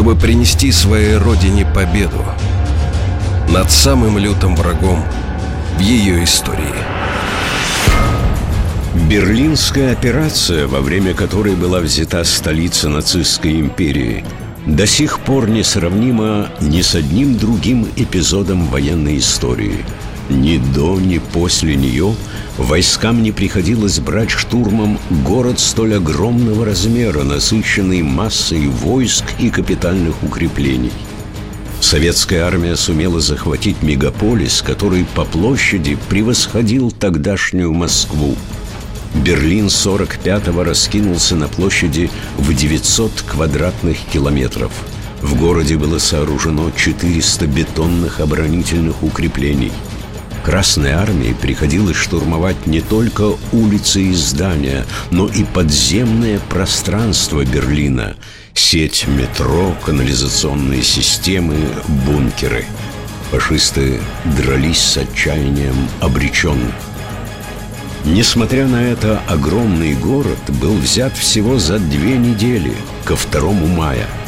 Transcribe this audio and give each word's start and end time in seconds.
чтобы 0.00 0.16
принести 0.16 0.72
своей 0.72 1.18
родине 1.18 1.66
победу 1.66 2.24
над 3.50 3.70
самым 3.70 4.16
лютым 4.16 4.56
врагом 4.56 5.04
в 5.76 5.80
ее 5.80 6.24
истории. 6.24 6.74
Берлинская 9.10 9.92
операция, 9.92 10.66
во 10.66 10.80
время 10.80 11.12
которой 11.12 11.54
была 11.54 11.80
взята 11.80 12.24
столица 12.24 12.88
нацистской 12.88 13.60
империи, 13.60 14.24
до 14.64 14.86
сих 14.86 15.20
пор 15.20 15.50
несравнима 15.50 16.48
ни 16.62 16.80
с 16.80 16.94
одним 16.94 17.36
другим 17.36 17.86
эпизодом 17.94 18.68
военной 18.68 19.18
истории. 19.18 19.84
Ни 20.30 20.58
до, 20.58 21.00
ни 21.00 21.18
после 21.18 21.74
нее 21.74 22.14
войскам 22.56 23.20
не 23.20 23.32
приходилось 23.32 23.98
брать 23.98 24.30
штурмом 24.30 24.98
город 25.26 25.58
столь 25.58 25.96
огромного 25.96 26.64
размера, 26.64 27.24
насыщенный 27.24 28.02
массой 28.02 28.68
войск 28.68 29.24
и 29.40 29.50
капитальных 29.50 30.22
укреплений. 30.22 30.92
Советская 31.80 32.44
армия 32.44 32.76
сумела 32.76 33.20
захватить 33.20 33.82
мегаполис, 33.82 34.62
который 34.62 35.04
по 35.16 35.24
площади 35.24 35.98
превосходил 36.08 36.92
тогдашнюю 36.92 37.72
Москву. 37.72 38.36
Берлин 39.14 39.66
45-го 39.66 40.62
раскинулся 40.62 41.34
на 41.34 41.48
площади 41.48 42.08
в 42.38 42.54
900 42.54 43.24
квадратных 43.26 43.98
километров. 44.12 44.70
В 45.22 45.36
городе 45.36 45.76
было 45.76 45.98
сооружено 45.98 46.70
400 46.70 47.46
бетонных 47.48 48.20
оборонительных 48.20 49.02
укреплений– 49.02 49.72
Красной 50.44 50.92
армии 50.92 51.34
приходилось 51.34 51.96
штурмовать 51.96 52.66
не 52.66 52.80
только 52.80 53.34
улицы 53.52 54.02
и 54.02 54.14
здания, 54.14 54.86
но 55.10 55.26
и 55.26 55.44
подземное 55.44 56.38
пространство 56.48 57.44
Берлина, 57.44 58.16
сеть 58.54 59.06
метро, 59.06 59.74
канализационные 59.84 60.82
системы, 60.82 61.56
бункеры. 62.06 62.64
Фашисты 63.30 64.00
дрались 64.36 64.80
с 64.80 64.96
отчаянием 64.96 65.76
обреченных. 66.00 66.74
Несмотря 68.06 68.66
на 68.66 68.82
это, 68.82 69.20
огромный 69.28 69.94
город 69.94 70.38
был 70.48 70.74
взят 70.74 71.16
всего 71.18 71.58
за 71.58 71.78
две 71.78 72.16
недели, 72.16 72.72
ко 73.04 73.14
2 73.14 73.52
мая– 73.52 74.06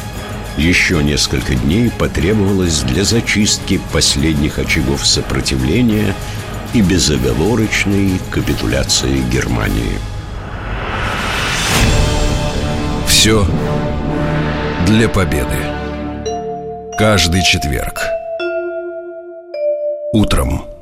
еще 0.57 1.03
несколько 1.03 1.55
дней 1.55 1.91
потребовалось 1.91 2.81
для 2.81 3.03
зачистки 3.03 3.81
последних 3.91 4.59
очагов 4.59 5.05
сопротивления 5.05 6.15
и 6.73 6.81
безоговорочной 6.81 8.19
капитуляции 8.31 9.21
Германии. 9.31 9.97
Все 13.07 13.47
для 14.87 15.07
победы. 15.07 15.57
Каждый 16.97 17.43
четверг. 17.43 18.01
Утром. 20.13 20.72